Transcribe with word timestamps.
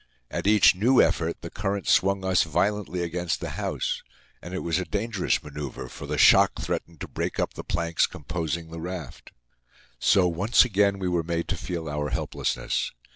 At 0.31 0.47
each 0.47 0.73
new 0.73 0.99
effort 0.99 1.41
the 1.41 1.51
current 1.51 1.87
swung 1.87 2.25
us 2.25 2.41
violently 2.41 3.03
against 3.03 3.39
the 3.39 3.51
house. 3.51 4.01
And 4.41 4.51
it 4.51 4.63
was 4.63 4.79
a 4.79 4.85
dangerous 4.85 5.43
manoeuvre, 5.43 5.91
for 5.91 6.07
the 6.07 6.17
shock 6.17 6.53
threatened 6.59 6.99
to 7.01 7.07
break 7.07 7.39
up 7.39 7.53
the 7.53 7.63
planks 7.63 8.07
composing 8.07 8.71
the 8.71 8.81
raft. 8.81 9.31
So 9.99 10.27
once 10.27 10.65
again 10.65 10.97
we 10.97 11.07
were 11.07 11.21
made 11.21 11.47
to 11.49 11.55
feel 11.55 11.87
our 11.87 12.09
helplessness. 12.09 12.91